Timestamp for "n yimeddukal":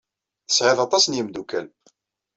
1.07-1.67